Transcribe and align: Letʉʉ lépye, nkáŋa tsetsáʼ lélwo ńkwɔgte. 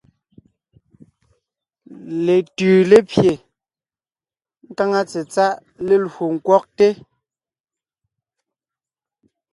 Letʉʉ 2.25 2.75
lépye, 2.89 3.31
nkáŋa 4.69 5.01
tsetsáʼ 5.09 5.53
lélwo 5.87 6.23
ńkwɔgte. 6.35 6.87